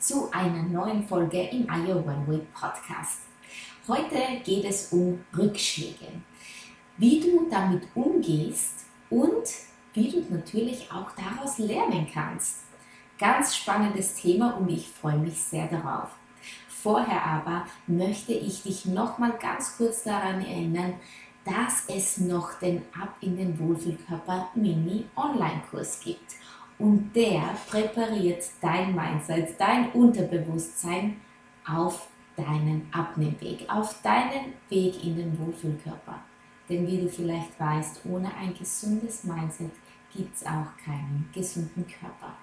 [0.00, 3.20] zu einer neuen Folge im IO One Way Podcast.
[3.86, 6.06] Heute geht es um Rückschläge,
[6.96, 9.44] wie du damit umgehst und
[9.92, 12.60] wie du natürlich auch daraus lernen kannst.
[13.18, 16.08] Ganz spannendes Thema und ich freue mich sehr darauf.
[16.68, 20.94] Vorher aber möchte ich dich noch mal ganz kurz daran erinnern,
[21.44, 26.36] dass es noch den Ab in den Wohlfühlkörper Mini Online-Kurs gibt
[26.80, 31.20] und der präpariert dein Mindset, dein Unterbewusstsein
[31.66, 36.20] auf deinen Abnehmweg, auf deinen Weg in den Wohlfühlkörper.
[36.68, 39.72] Denn wie du vielleicht weißt, ohne ein gesundes Mindset
[40.14, 42.34] gibt es auch keinen gesunden Körper.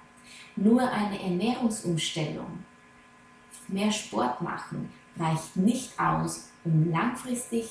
[0.55, 2.63] Nur eine Ernährungsumstellung,
[3.67, 7.69] mehr Sport machen, reicht nicht aus, um langfristig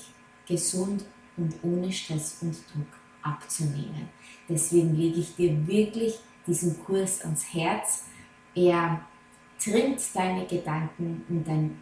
[0.48, 1.05] gesund
[1.36, 2.86] und ohne Stress und Druck
[3.23, 4.08] abzunehmen.
[4.48, 8.05] Deswegen lege ich dir wirklich diesen Kurs ans Herz.
[8.55, 9.00] Er
[9.58, 11.78] trimmt deine Gedanken und dein,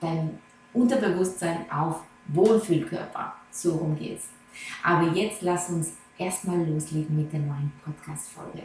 [0.00, 0.38] dein
[0.72, 3.34] Unterbewusstsein auf Wohlfühlkörper.
[3.50, 4.28] So rum geht's.
[4.82, 8.62] Aber jetzt lass uns erstmal loslegen mit der neuen Podcast-Folge.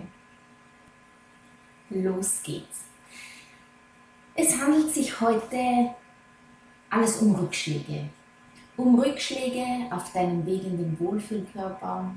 [1.89, 2.85] Los geht's.
[4.33, 5.93] Es handelt sich heute
[6.89, 8.09] alles um Rückschläge.
[8.77, 12.15] Um Rückschläge auf deinem Weg in den Wohlfühlkörper,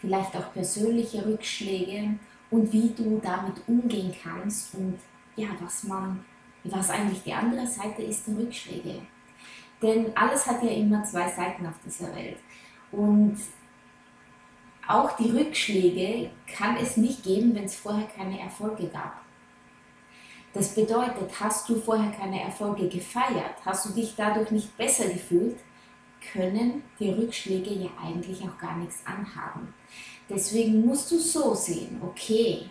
[0.00, 2.18] vielleicht auch persönliche Rückschläge
[2.50, 4.98] und wie du damit umgehen kannst und
[5.36, 6.24] ja, was man,
[6.64, 9.02] was eigentlich die andere Seite ist, die Rückschläge.
[9.82, 12.38] Denn alles hat ja immer zwei Seiten auf dieser Welt.
[12.90, 13.36] Und
[14.88, 19.20] auch die Rückschläge kann es nicht geben, wenn es vorher keine Erfolge gab.
[20.54, 25.58] Das bedeutet, hast du vorher keine Erfolge gefeiert, hast du dich dadurch nicht besser gefühlt,
[26.32, 29.74] können die Rückschläge ja eigentlich auch gar nichts anhaben.
[30.28, 32.68] Deswegen musst du so sehen, okay,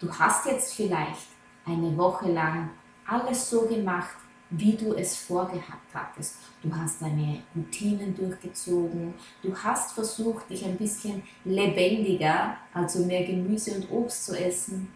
[0.00, 1.28] du hast jetzt vielleicht
[1.66, 2.70] eine Woche lang
[3.06, 4.16] alles so gemacht,
[4.50, 6.36] wie du es vorgehabt hattest.
[6.62, 13.72] Du hast deine Routinen durchgezogen, du hast versucht, dich ein bisschen lebendiger, also mehr Gemüse
[13.72, 14.88] und Obst zu essen.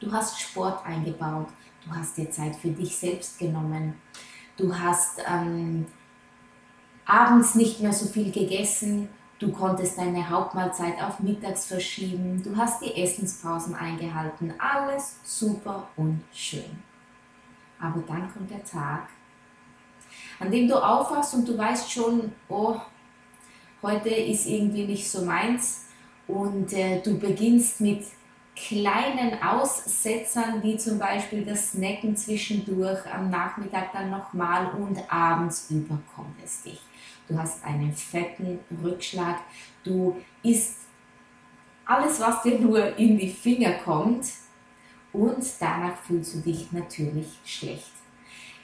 [0.00, 1.48] Du hast Sport eingebaut,
[1.86, 3.94] du hast dir Zeit für dich selbst genommen,
[4.56, 5.86] du hast ähm,
[7.06, 9.08] abends nicht mehr so viel gegessen,
[9.38, 16.22] Du konntest deine Hauptmahlzeit auf mittags verschieben, du hast die Essenspausen eingehalten, alles super und
[16.32, 16.82] schön.
[17.80, 19.08] Aber dann kommt der Tag,
[20.38, 22.76] an dem du aufwachst und du weißt schon, oh,
[23.82, 25.86] heute ist irgendwie nicht so meins.
[26.28, 28.04] Und äh, du beginnst mit
[28.56, 36.36] kleinen Aussetzern, wie zum Beispiel das Snacken zwischendurch, am Nachmittag dann nochmal und abends überkommt
[36.42, 36.80] es dich
[37.28, 39.40] du hast einen fetten Rückschlag,
[39.82, 40.78] du isst
[41.84, 44.26] alles, was dir nur in die Finger kommt
[45.12, 47.92] und danach fühlst du dich natürlich schlecht.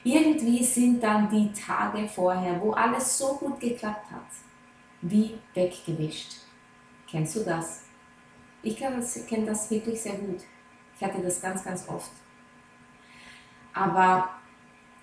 [0.03, 4.25] Irgendwie sind dann die Tage vorher, wo alles so gut geklappt hat,
[5.01, 6.37] wie weggewischt.
[7.07, 7.83] Kennst du das?
[8.63, 10.41] Ich kenne das, kenn das wirklich sehr gut.
[10.95, 12.11] Ich hatte das ganz, ganz oft.
[13.73, 14.29] Aber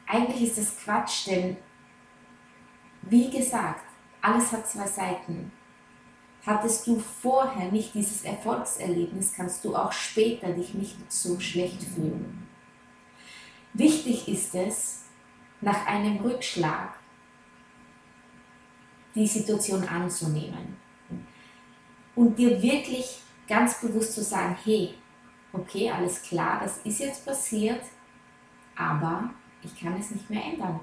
[0.07, 1.57] eigentlich ist das Quatsch, denn
[3.09, 3.85] wie gesagt,
[4.21, 5.53] alles hat zwei Seiten.
[6.45, 12.49] Hattest du vorher nicht dieses Erfolgserlebnis, kannst du auch später dich nicht so schlecht fühlen.
[13.75, 15.05] Wichtig ist es,
[15.61, 16.99] nach einem Rückschlag
[19.15, 20.77] die Situation anzunehmen
[22.15, 24.95] und dir wirklich ganz bewusst zu sagen, hey,
[25.53, 27.83] okay, alles klar, das ist jetzt passiert,
[28.77, 29.31] aber
[29.63, 30.81] ich kann es nicht mehr ändern.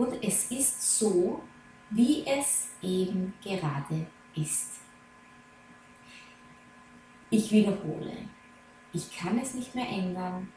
[0.00, 1.42] Und es ist so,
[1.90, 4.80] wie es eben gerade ist.
[7.28, 8.16] Ich wiederhole,
[8.94, 10.50] ich kann es nicht mehr ändern.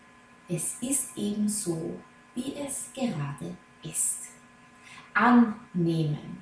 [0.48, 2.00] Es ist eben so,
[2.34, 4.30] wie es gerade ist.
[5.14, 6.42] Annehmen.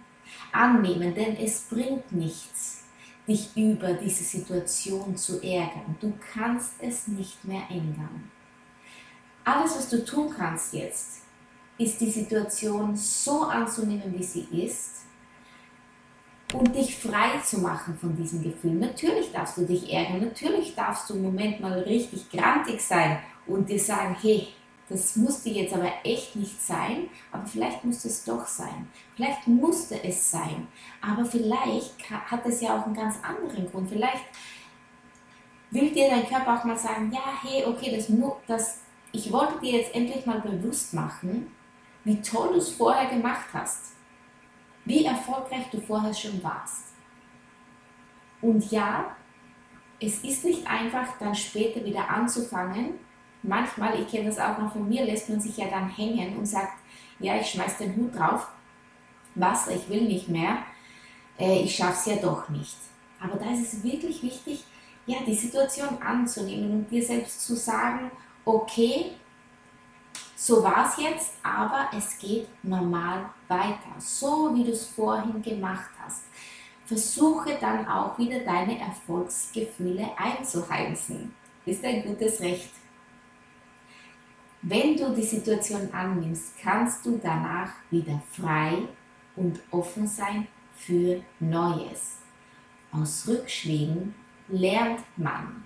[0.52, 2.84] Annehmen, denn es bringt nichts,
[3.28, 5.98] dich über diese Situation zu ärgern.
[6.00, 8.30] Du kannst es nicht mehr ändern.
[9.44, 11.22] Alles, was du tun kannst jetzt,
[11.84, 15.02] ist die Situation so anzunehmen, wie sie ist
[16.54, 18.74] und dich frei zu machen von diesem Gefühl.
[18.74, 23.70] Natürlich darfst du dich ärgern, natürlich darfst du im Moment mal richtig grantig sein und
[23.70, 24.50] dir sagen, hey,
[24.90, 28.90] das musste jetzt aber echt nicht sein, aber vielleicht musste es doch sein.
[29.16, 30.68] Vielleicht musste es sein,
[31.02, 33.90] aber vielleicht hat es ja auch einen ganz anderen Grund.
[33.90, 34.26] Vielleicht
[35.72, 38.12] will dir dein Körper auch mal sagen, ja, hey, okay, das,
[38.48, 38.80] das,
[39.14, 41.48] ich wollte dir jetzt endlich mal bewusst machen,
[42.04, 43.94] wie toll du es vorher gemacht hast,
[44.86, 46.94] wie erfolgreich du vorher schon warst.
[48.42, 49.16] Und ja,
[50.00, 52.96] es ist nicht einfach, dann später wieder anzufangen.
[53.44, 56.46] Manchmal, ich kenne das auch noch von mir, lässt man sich ja dann hängen und
[56.46, 56.74] sagt,
[57.20, 58.48] ja, ich schmeiß den Hut drauf,
[59.36, 60.58] was, ich will nicht mehr,
[61.40, 62.78] äh, ich schaffe es ja doch nicht.
[63.20, 64.64] Aber da ist es wirklich wichtig,
[65.06, 68.12] ja, die Situation anzunehmen und dir selbst zu sagen,
[68.46, 69.12] okay,
[70.42, 75.92] so war es jetzt, aber es geht normal weiter, so wie du es vorhin gemacht
[76.04, 76.24] hast.
[76.84, 81.32] Versuche dann auch wieder deine Erfolgsgefühle einzuheimsen.
[81.64, 82.72] Ist ein gutes Recht.
[84.64, 88.88] Wenn du die Situation annimmst, kannst du danach wieder frei
[89.36, 92.18] und offen sein für Neues.
[92.92, 94.16] Aus Rückschlägen
[94.48, 95.61] lernt man.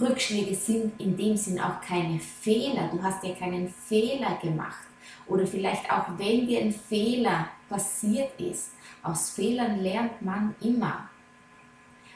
[0.00, 2.90] Rückschläge sind in dem Sinn auch keine Fehler.
[2.92, 4.86] Du hast ja keinen Fehler gemacht.
[5.26, 8.72] Oder vielleicht auch wenn dir ein Fehler passiert ist,
[9.02, 11.08] aus Fehlern lernt man immer.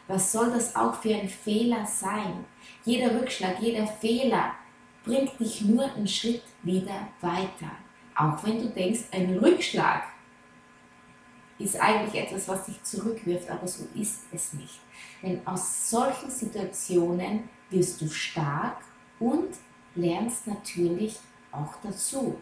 [0.07, 2.45] Was soll das auch für ein Fehler sein?
[2.85, 4.53] Jeder Rückschlag, jeder Fehler
[5.05, 7.71] bringt dich nur einen Schritt wieder weiter.
[8.17, 10.03] Auch wenn du denkst, ein Rückschlag
[11.61, 14.81] ist eigentlich etwas, was dich zurückwirft, aber so ist es nicht.
[15.23, 18.79] Denn aus solchen Situationen wirst du stark
[19.19, 19.51] und
[19.95, 21.19] lernst natürlich
[21.53, 22.41] auch dazu.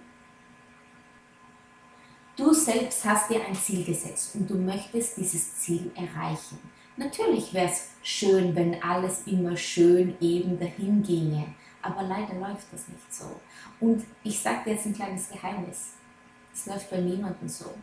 [2.37, 6.59] Du selbst hast dir ein Ziel gesetzt und du möchtest dieses Ziel erreichen.
[6.97, 12.87] Natürlich wäre es schön, wenn alles immer schön eben dahin ginge, aber leider läuft das
[12.89, 13.41] nicht so.
[13.81, 15.95] Und ich sage dir jetzt ein kleines Geheimnis.
[16.53, 17.75] Es läuft bei niemandem so.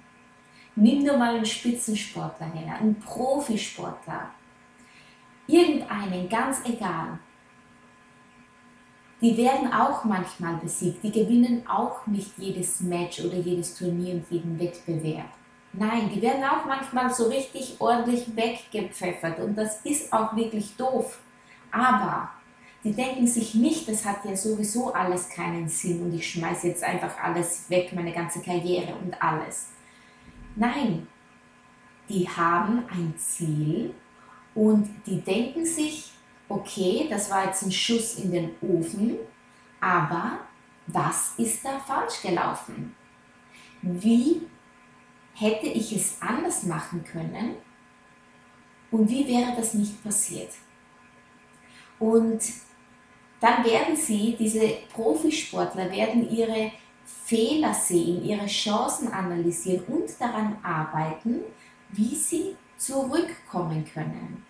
[0.75, 4.29] Nimm nur mal einen Spitzensportler her, einen Profisportler,
[5.47, 7.19] irgendeinen, ganz egal.
[9.21, 14.25] Die werden auch manchmal besiegt, die gewinnen auch nicht jedes Match oder jedes Turnier und
[14.29, 15.29] jeden Wettbewerb.
[15.71, 21.19] Nein, die werden auch manchmal so richtig ordentlich weggepfeffert und das ist auch wirklich doof.
[21.71, 22.29] Aber
[22.83, 26.83] die denken sich nicht, das hat ja sowieso alles keinen Sinn und ich schmeiße jetzt
[26.83, 29.69] einfach alles weg, meine ganze Karriere und alles.
[30.55, 31.07] Nein,
[32.07, 33.93] die haben ein Ziel
[34.53, 36.11] und die denken sich,
[36.47, 39.17] okay, das war jetzt ein Schuss in den Ofen,
[39.81, 40.39] aber
[40.87, 42.95] was ist da falsch gelaufen?
[43.81, 44.43] Wie
[45.33, 47.55] hätte ich es anders machen können
[48.91, 50.51] und wie wäre das nicht passiert?
[51.99, 52.41] Und
[53.41, 56.71] dann werden sie, diese Profisportler, werden ihre
[57.05, 61.41] Fehler sehen, ihre Chancen analysieren und daran arbeiten,
[61.91, 64.45] wie sie zurückkommen können.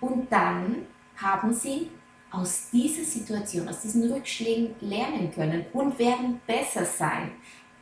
[0.00, 0.86] Und dann
[1.16, 1.90] haben sie
[2.30, 7.32] aus dieser Situation, aus diesen Rückschlägen lernen können und werden besser sein.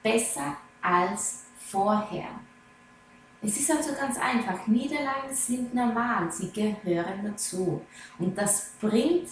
[0.03, 2.29] Besser als vorher.
[3.43, 4.67] Es ist also ganz einfach.
[4.67, 6.31] Niederlagen sind normal.
[6.31, 7.83] Sie gehören dazu.
[8.19, 9.29] Und das bringt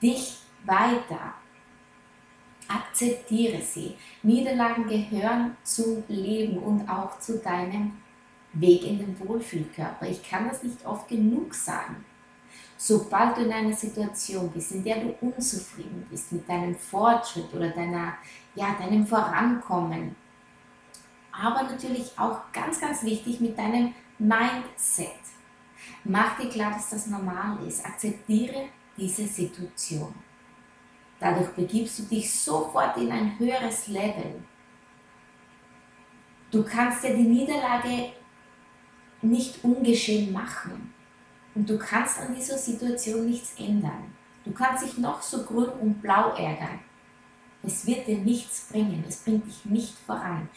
[0.00, 1.34] dich weiter.
[2.68, 3.94] Akzeptiere sie.
[4.22, 7.92] Niederlagen gehören zum Leben und auch zu deinem
[8.52, 10.08] Weg in den Wohlfühlkörper.
[10.08, 12.04] Ich kann das nicht oft genug sagen.
[12.78, 17.70] Sobald du in einer Situation bist, in der du unzufrieden bist mit deinem Fortschritt oder
[17.70, 18.14] deiner,
[18.54, 20.14] ja, deinem Vorankommen,
[21.32, 25.20] aber natürlich auch ganz, ganz wichtig mit deinem Mindset.
[26.04, 27.84] Mach dir klar, dass das normal ist.
[27.84, 30.14] Akzeptiere diese Situation.
[31.18, 34.42] Dadurch begibst du dich sofort in ein höheres Level.
[36.50, 38.12] Du kannst ja die Niederlage
[39.22, 40.92] nicht ungeschehen machen.
[41.54, 44.14] Und du kannst an dieser Situation nichts ändern.
[44.44, 46.80] Du kannst dich noch so grün und blau ärgern.
[47.62, 49.04] Es wird dir nichts bringen.
[49.08, 50.48] Es bringt dich nicht voran.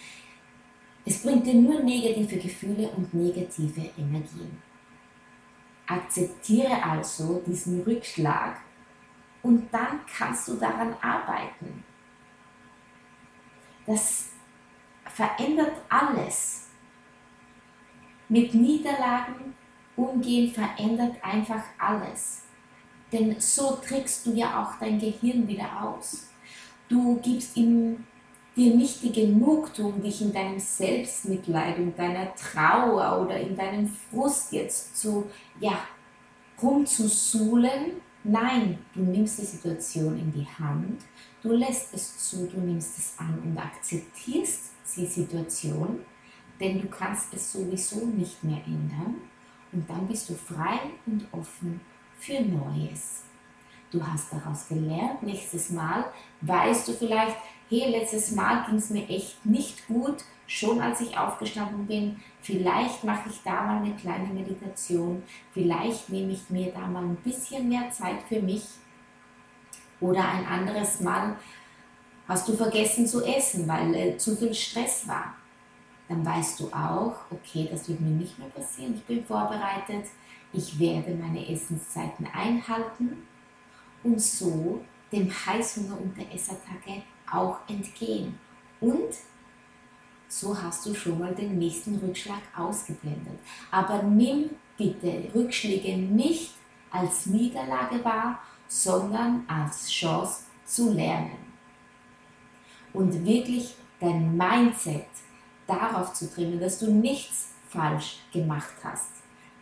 [1.06, 4.62] Es bringt dir nur negative Gefühle und negative Energien.
[5.88, 8.58] Akzeptiere also diesen Rückschlag
[9.44, 11.84] und dann kannst du daran arbeiten.
[13.86, 14.30] Das
[15.06, 16.68] verändert alles.
[18.28, 19.56] Mit Niederlagen
[19.96, 22.44] umgehen verändert einfach alles.
[23.12, 26.30] Denn so trickst du ja auch dein Gehirn wieder aus.
[26.88, 28.06] Du gibst ihm
[28.56, 34.52] dir nicht die Genugtuung, dich in deinem Selbstmitleid, in deiner Trauer oder in deinem Frust
[34.52, 35.30] jetzt zu,
[35.60, 35.80] ja,
[36.62, 38.02] rumzusuhlen.
[38.24, 41.02] Nein, du nimmst die Situation in die Hand,
[41.42, 46.02] Du lässt es zu, du nimmst es an und akzeptierst die Situation,
[46.60, 49.16] denn du kannst es sowieso nicht mehr ändern
[49.72, 51.80] und dann bist du frei und offen
[52.18, 53.24] für Neues.
[53.90, 56.12] Du hast daraus gelernt, nächstes Mal
[56.42, 57.38] weißt du vielleicht,
[57.70, 62.20] hey, letztes Mal ging es mir echt nicht gut, schon als ich aufgestanden bin.
[62.42, 65.24] Vielleicht mache ich da mal eine kleine Meditation,
[65.54, 68.64] vielleicht nehme ich mir da mal ein bisschen mehr Zeit für mich.
[70.00, 71.36] Oder ein anderes Mal
[72.28, 75.36] hast du vergessen zu essen, weil äh, zu viel Stress war.
[76.08, 80.06] Dann weißt du auch, okay, das wird mir nicht mehr passieren, ich bin vorbereitet,
[80.54, 83.28] ich werde meine Essenszeiten einhalten
[84.04, 88.40] und so dem Heißhunger und der Essattacke auch entgehen.
[88.80, 89.16] Und
[90.28, 93.40] so hast du schon mal den nächsten Rückschlag ausgeblendet.
[93.72, 96.54] Aber nimm bitte Rückschläge nicht
[96.92, 101.38] als Niederlage wahr, sondern als Chance zu lernen.
[102.94, 105.08] Und wirklich dein Mindset
[105.68, 109.12] darauf zu trimmen, dass du nichts falsch gemacht hast.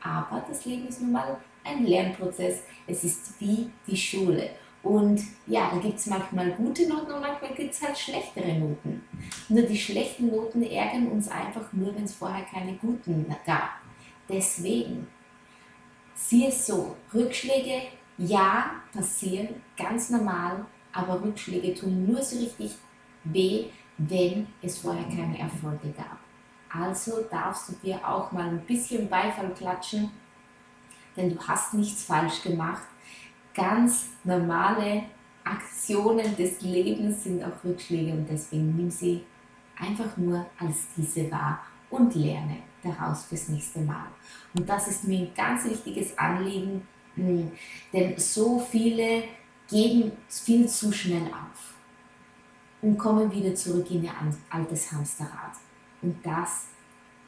[0.01, 2.63] Aber das Leben ist nun mal ein Lernprozess.
[2.86, 4.51] Es ist wie die Schule.
[4.88, 9.03] Und ja, da gibt es manchmal gute Noten und manchmal gibt es halt schlechtere Noten.
[9.50, 13.82] Nur die schlechten Noten ärgern uns einfach nur, wenn es vorher keine guten gab.
[14.29, 15.06] Deswegen,
[16.15, 17.82] sieh es so, Rückschläge,
[18.17, 22.77] ja, passieren, ganz normal, aber Rückschläge tun nur so richtig
[23.25, 23.65] weh,
[23.98, 26.17] wenn es vorher keine Erfolge gab.
[26.70, 30.12] Also darfst du dir auch mal ein bisschen Beifall klatschen,
[31.17, 32.88] denn du hast nichts falsch gemacht
[33.58, 35.04] ganz normale
[35.44, 39.24] Aktionen des Lebens sind auch Rückschläge und deswegen nimm sie
[39.76, 41.60] einfach nur als diese wahr
[41.90, 44.08] und lerne daraus fürs nächste Mal.
[44.54, 47.52] Und das ist mir ein ganz wichtiges Anliegen, hm,
[47.92, 49.24] denn so viele
[49.68, 51.76] geben viel zu schnell auf
[52.82, 54.12] und kommen wieder zurück in ihr
[54.50, 55.54] altes Hamsterrad.
[56.02, 56.68] Und das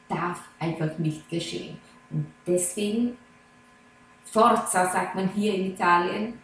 [0.07, 1.77] darf einfach nicht geschehen.
[2.11, 3.17] Und deswegen
[4.31, 6.39] Forza, sagt man hier in Italien.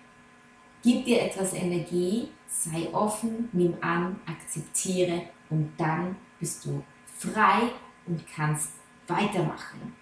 [0.82, 6.84] Gib dir etwas Energie, sei offen, nimm an, akzeptiere und dann bist du
[7.18, 7.72] frei
[8.06, 8.74] und kannst
[9.08, 9.96] weitermachen.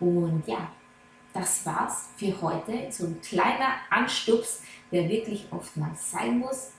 [0.00, 0.70] Und ja,
[1.32, 2.90] das war's für heute.
[2.90, 6.72] So ein kleiner Anstups, der wirklich oftmals sein muss.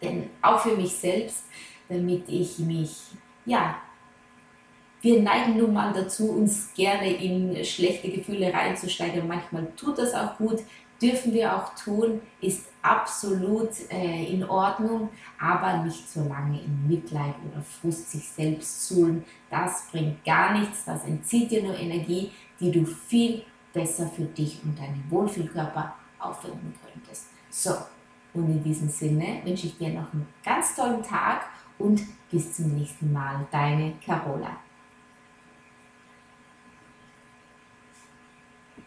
[0.00, 1.44] Denn auch für mich selbst,
[1.88, 3.12] damit ich mich
[3.44, 3.76] ja,
[5.02, 9.26] wir neigen nun mal dazu, uns gerne in schlechte Gefühle reinzusteigen.
[9.26, 10.60] Manchmal tut das auch gut,
[11.02, 15.08] dürfen wir auch tun, ist absolut äh, in Ordnung,
[15.40, 19.24] aber nicht so lange in Mitleid oder Frust sich selbst suhlen.
[19.50, 22.30] Das bringt gar nichts, das entzieht dir nur Energie,
[22.60, 23.42] die du viel
[23.72, 27.26] besser für dich und deinen Wohlfühlkörper aufwenden könntest.
[27.50, 27.72] So,
[28.34, 31.46] und in diesem Sinne wünsche ich dir noch einen ganz tollen Tag
[31.78, 33.46] und bis zum nächsten Mal.
[33.50, 34.56] Deine Carola.